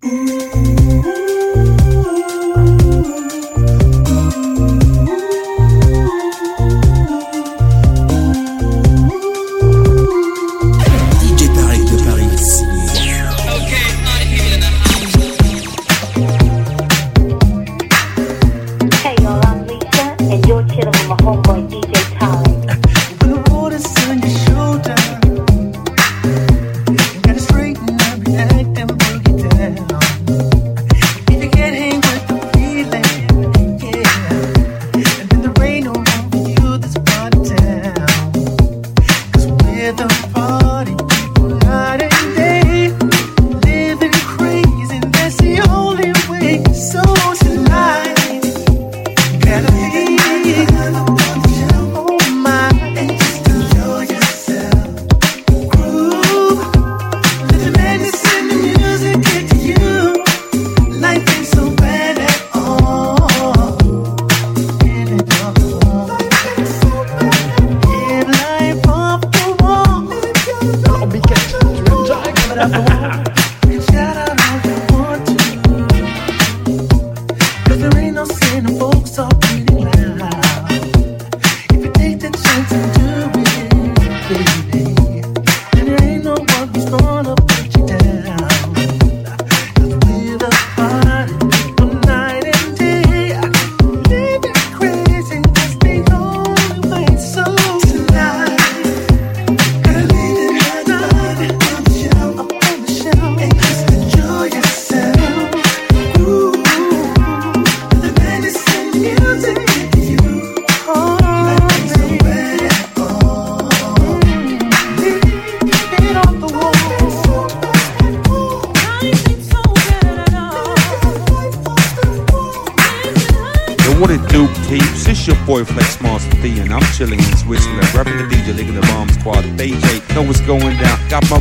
[0.00, 1.27] Oh.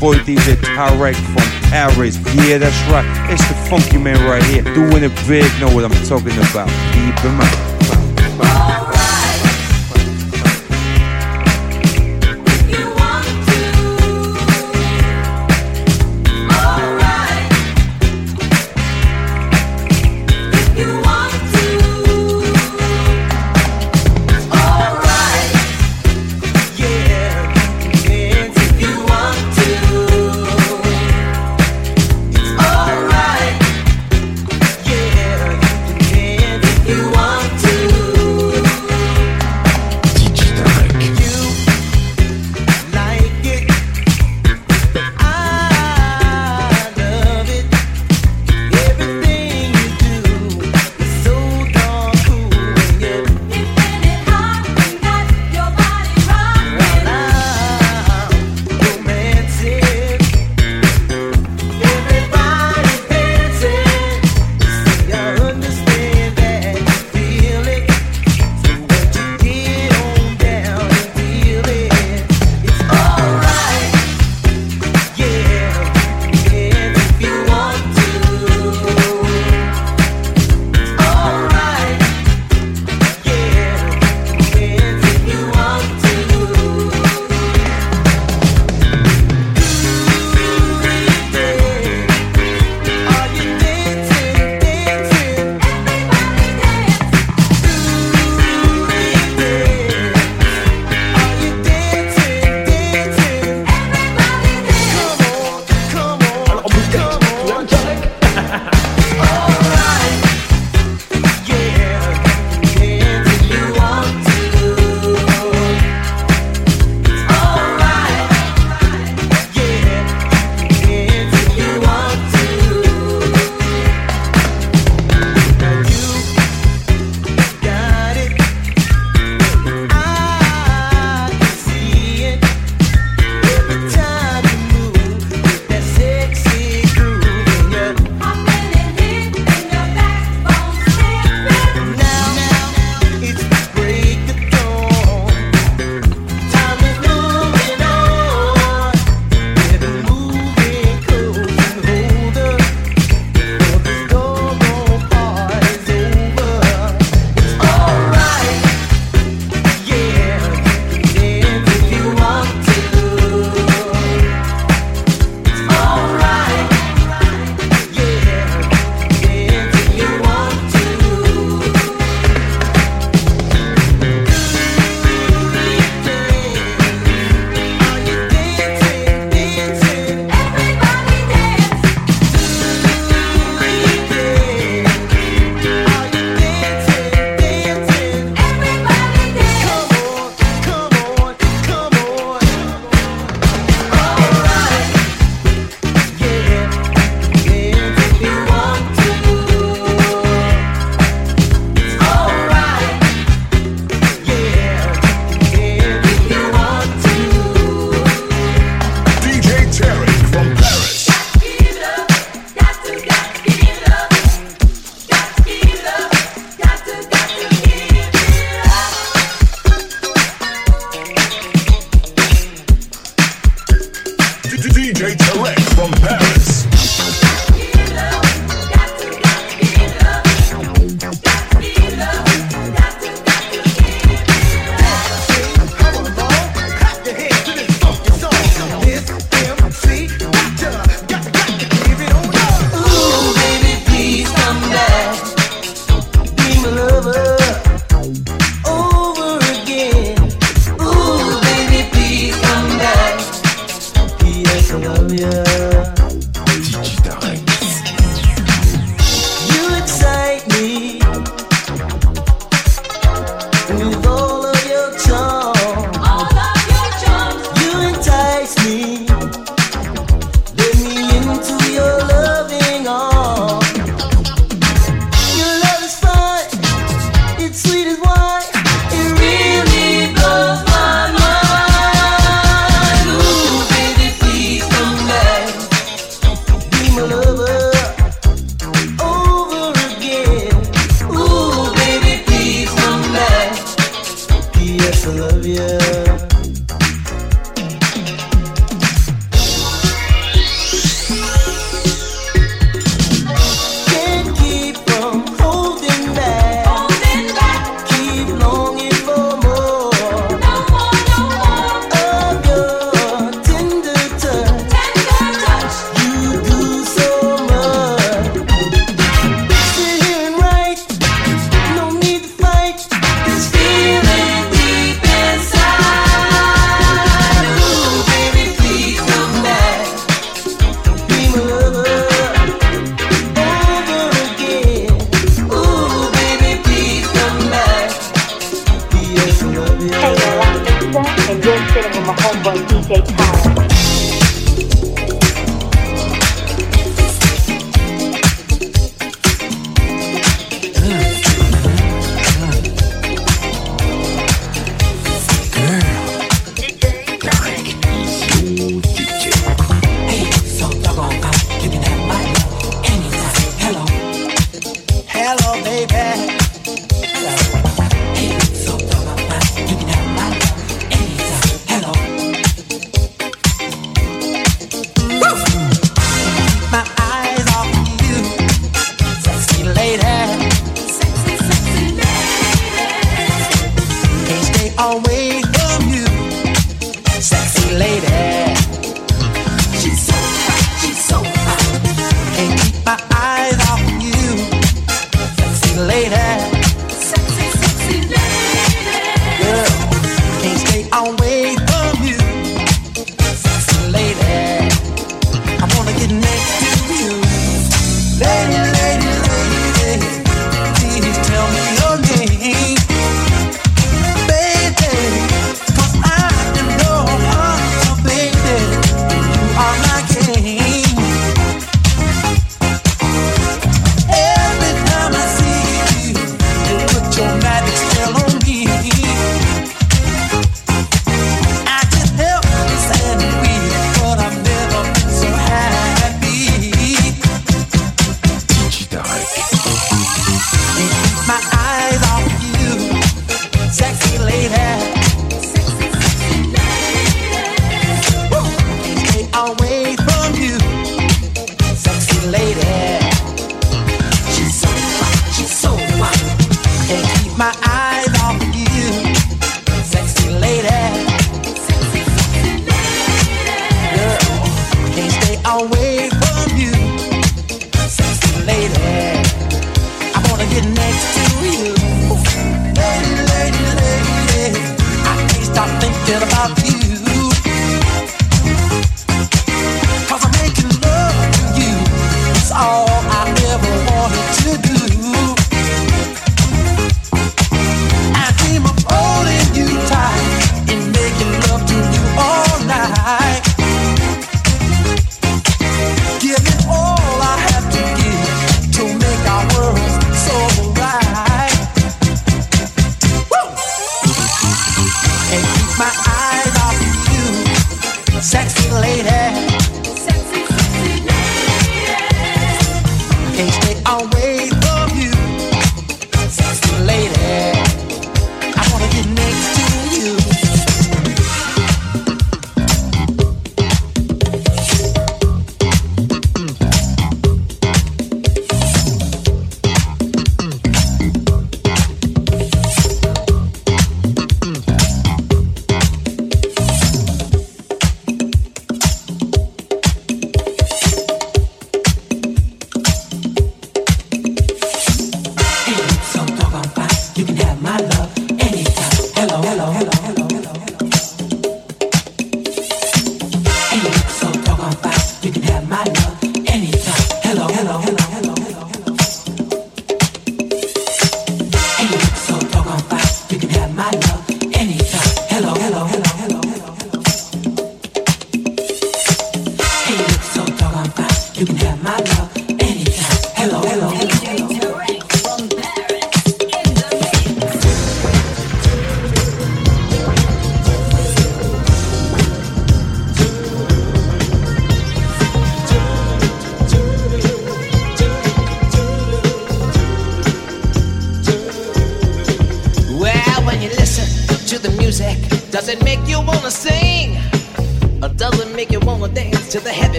[0.00, 2.16] Tarek from Paris.
[2.34, 3.04] Yeah, that's right.
[3.30, 4.62] It's the funky man right here.
[4.62, 5.44] Doing it big.
[5.60, 6.68] Know what I'm talking about.
[6.94, 7.69] Keep in mind.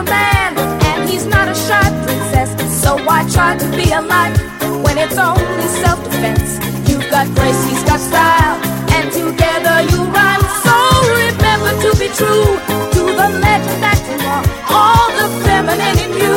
[0.00, 0.56] a man,
[0.88, 2.50] and he's not a shy princess.
[2.82, 4.34] So I try to be alive
[4.84, 6.50] when it's only self defense.
[6.88, 8.56] You've got grace, he's got style,
[8.96, 10.44] and together you rhyme.
[10.64, 10.76] So
[11.24, 12.48] remember to be true
[12.96, 14.44] to the legend that you are.
[14.78, 16.36] All the feminine in you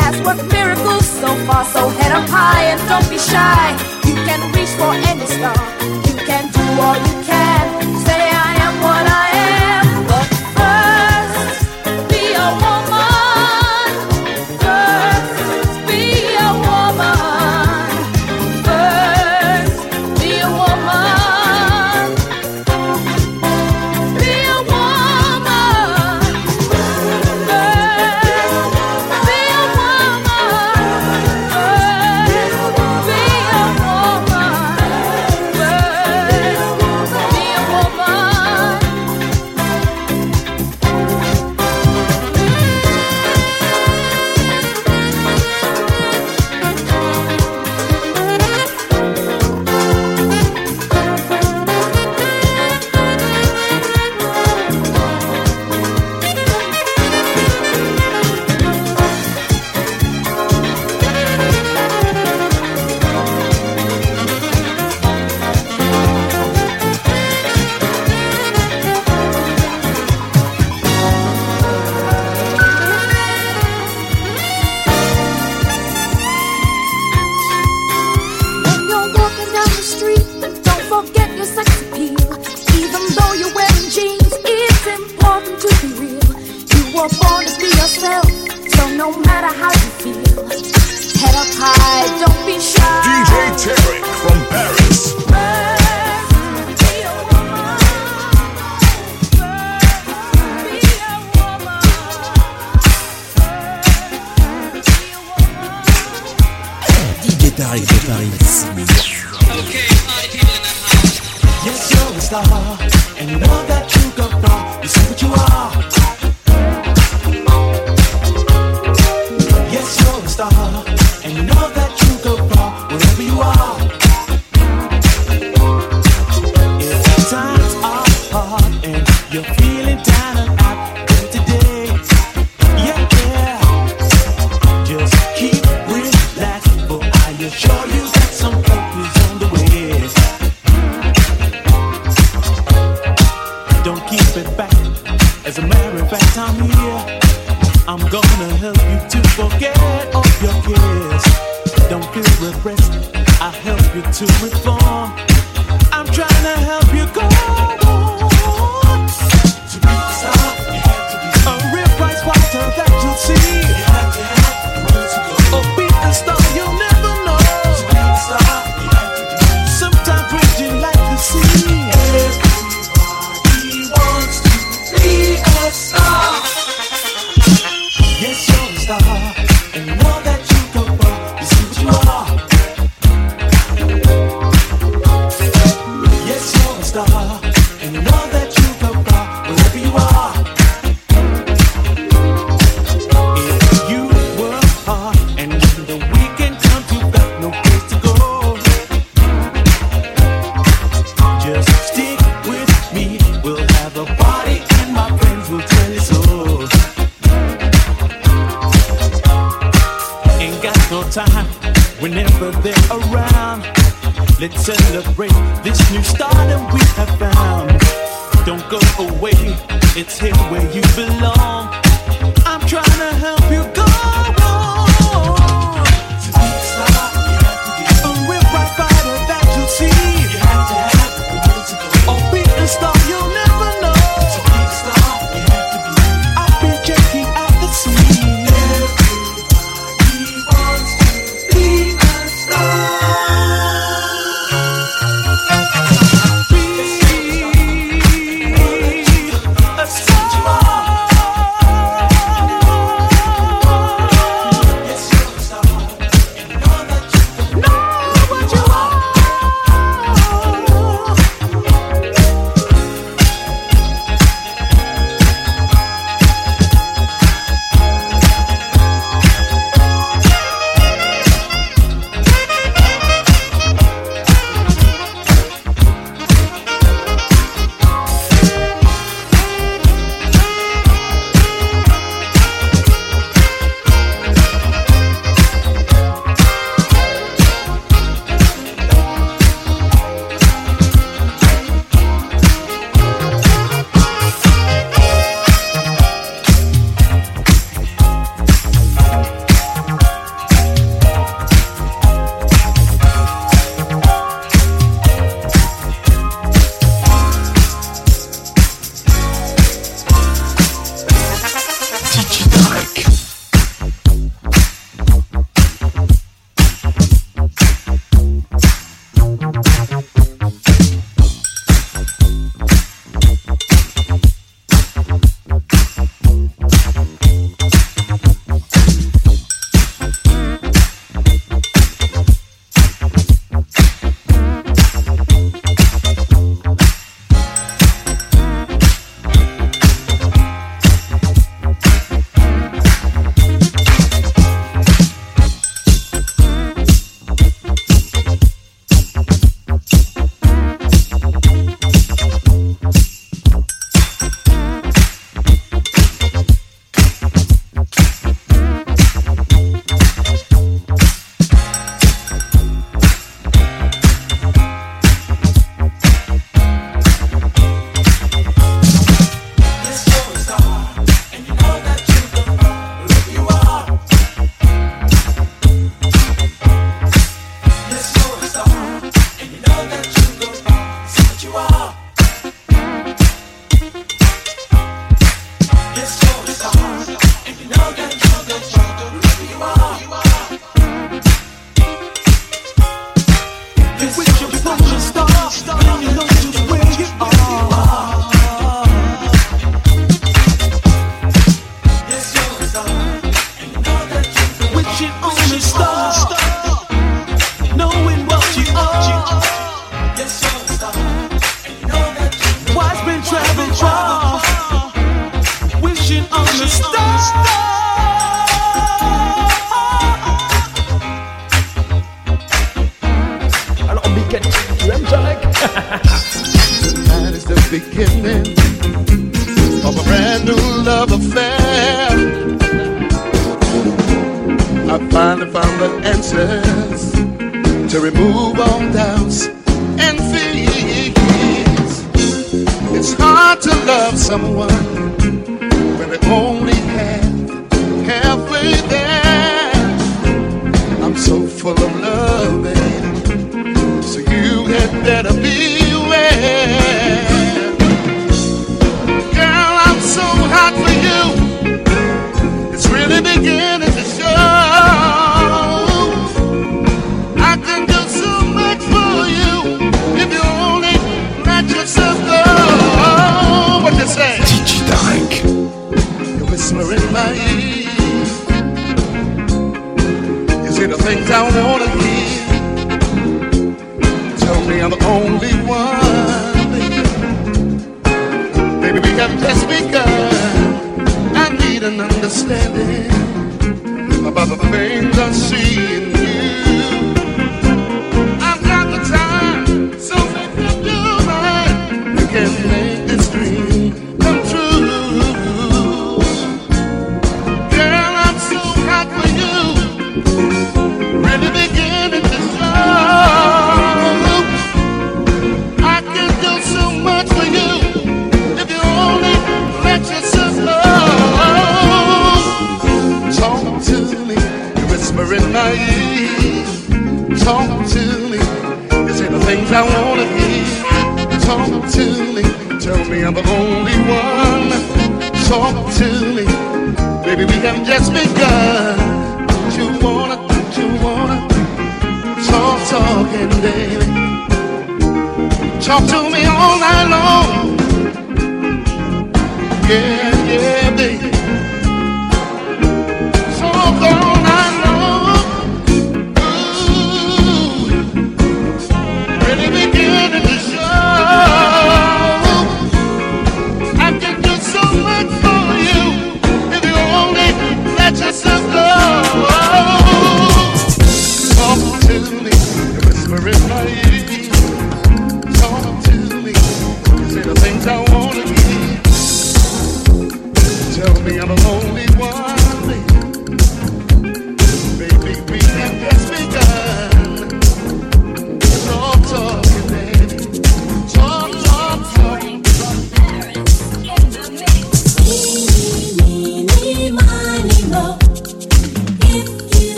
[0.00, 1.64] has worked miracles so far.
[1.74, 3.66] So head up high and don't be shy.
[4.08, 5.63] You can reach for any star.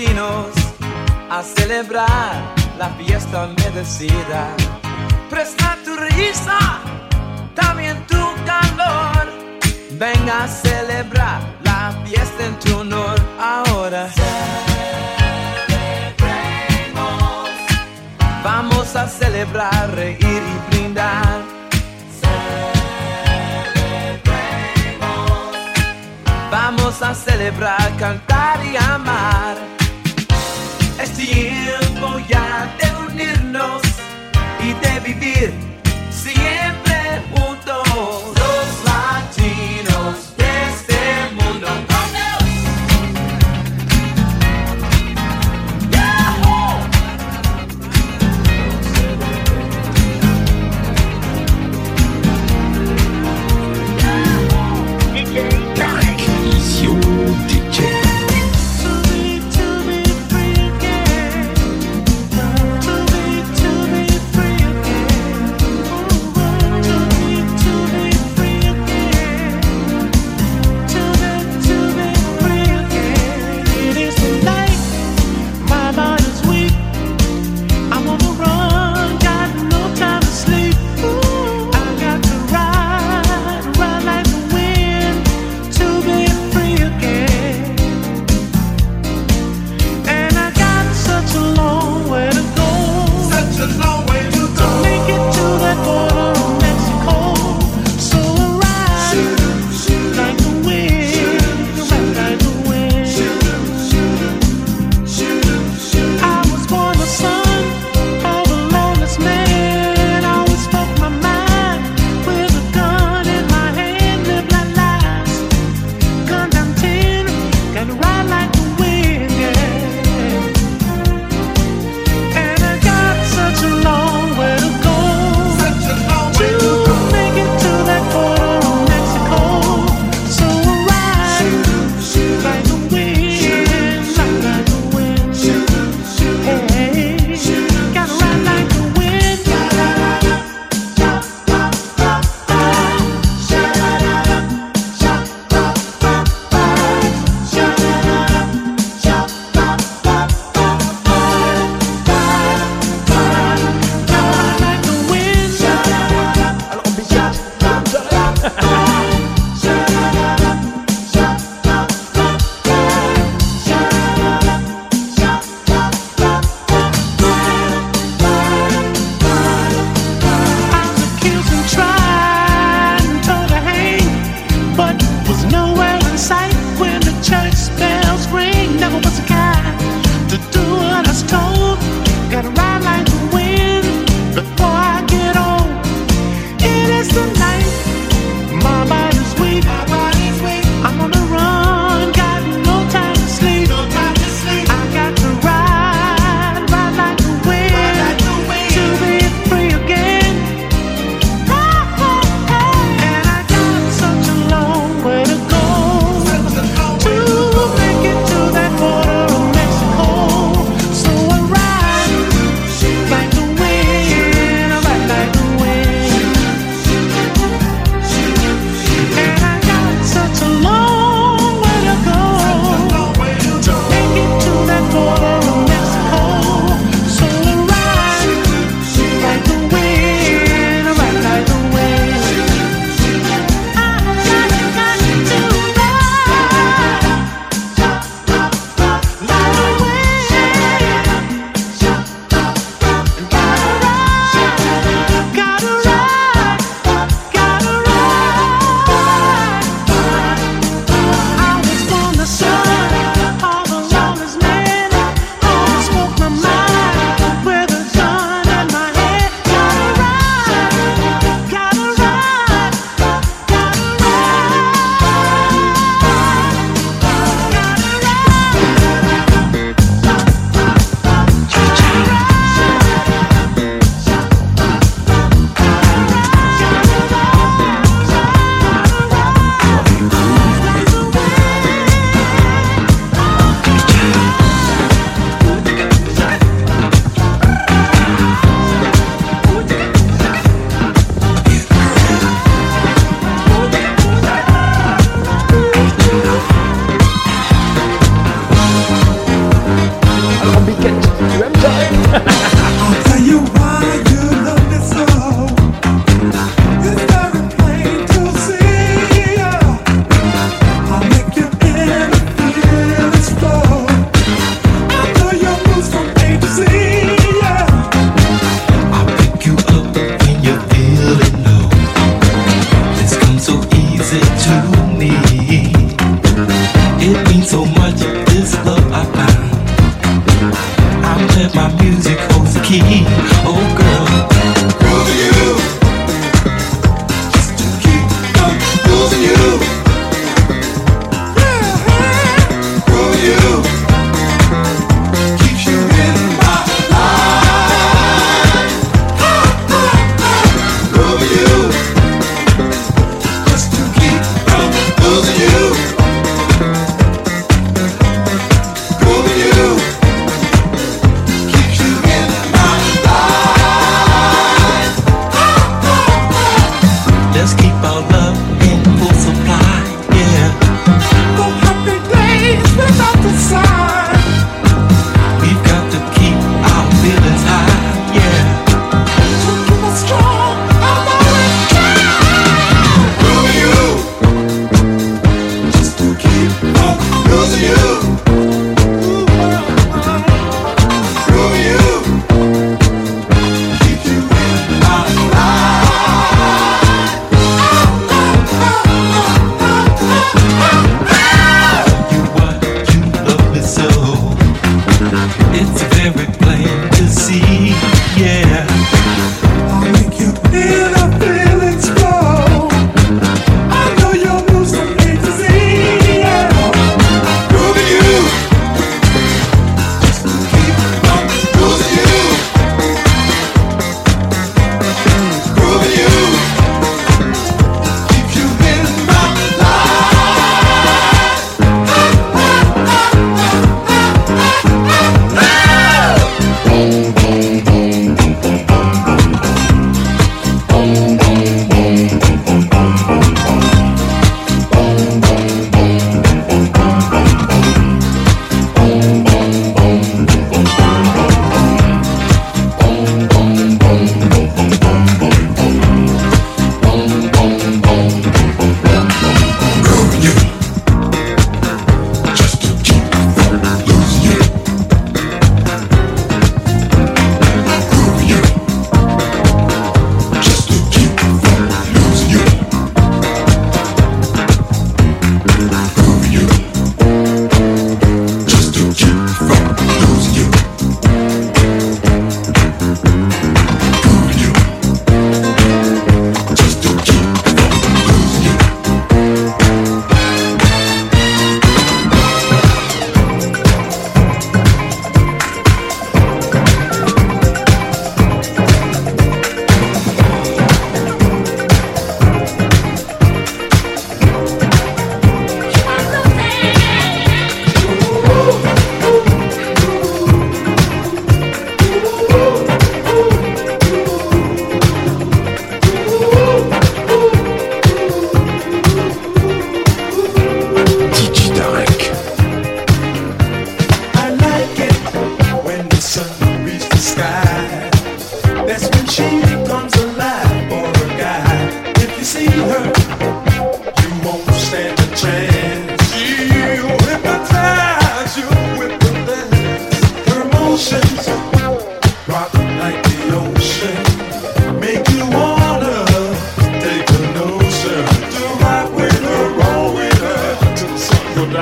[0.00, 0.46] latinos
[1.30, 4.48] a celebrar la fiesta merecida.
[5.28, 6.58] Presta tu risa,
[7.54, 9.28] también tu calor.
[9.92, 14.08] Ven a celebrar la fiesta en tu honor ahora.
[16.16, 17.50] Celebremos.
[18.42, 21.42] Vamos a celebrar, reír y brindar.
[24.10, 25.56] Celebremos.
[26.50, 29.79] Vamos a celebrar, cantar y amar.
[31.02, 33.80] Es tiempo ya de unirnos
[34.60, 35.54] y de vivir
[36.10, 38.29] siempre juntos.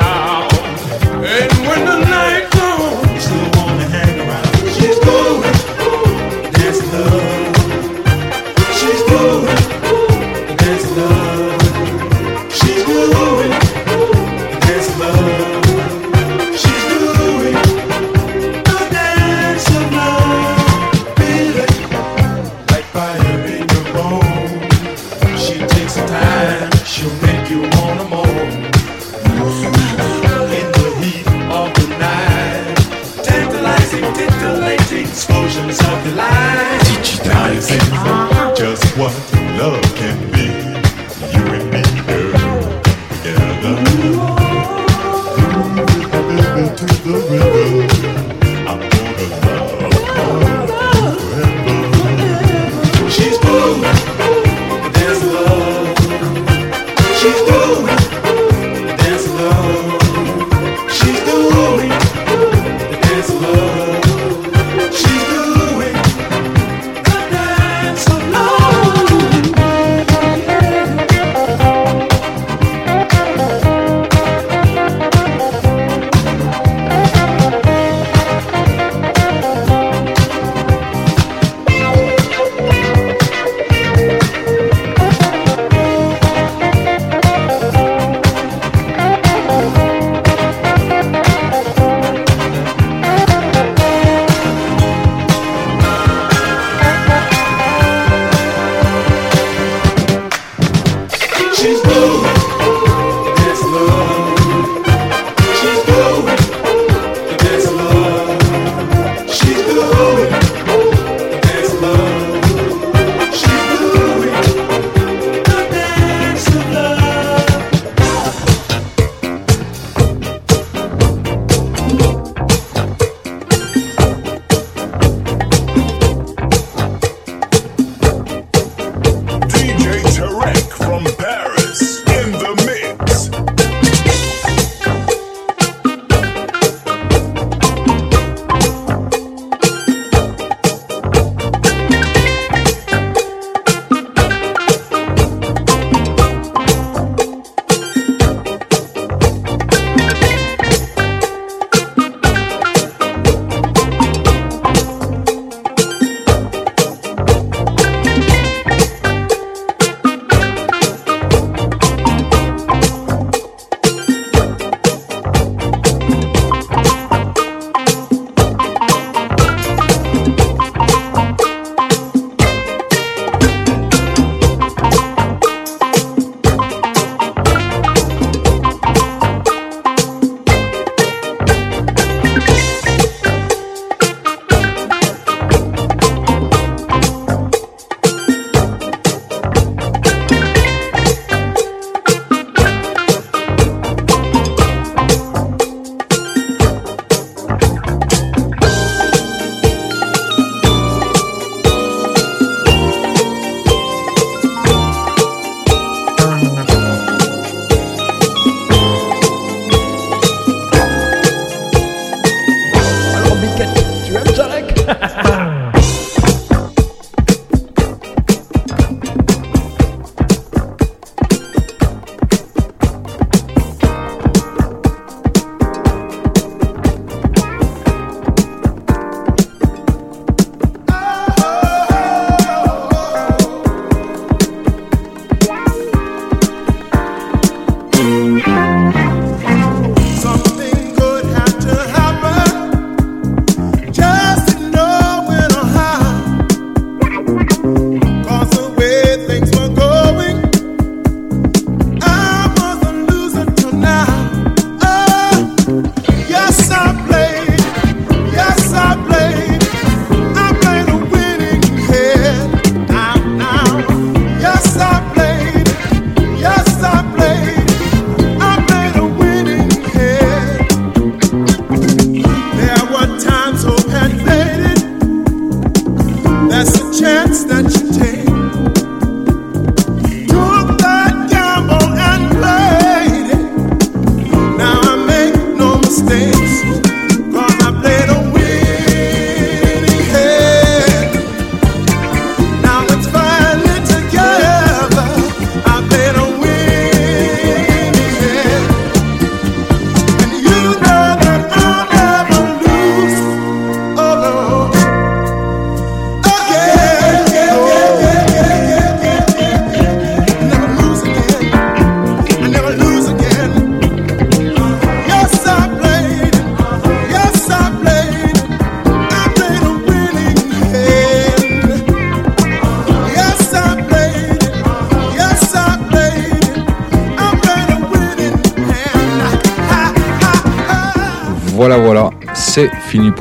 [0.01, 0.38] down.